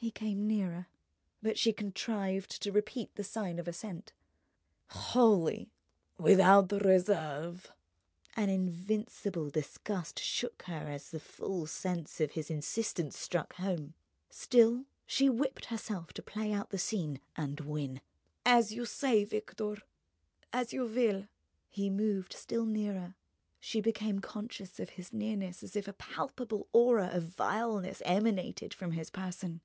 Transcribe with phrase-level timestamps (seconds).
[0.00, 0.86] He came nearer,
[1.42, 4.12] but she contrived to repeat the sign of assent.
[4.90, 5.72] "Wholly,
[6.18, 7.72] without reserve?"
[8.36, 13.94] An invincible disgust shook her as the full sense of his insistence struck home.
[14.30, 18.00] Still she whipped herself to play out the scene—and win!
[18.46, 19.78] "As you say, Victor,
[20.52, 21.26] as you will...."
[21.68, 23.16] He moved still nearer.
[23.58, 28.92] She became conscious of his nearness as if a palpable aura of vileness emanated from
[28.92, 29.60] his person.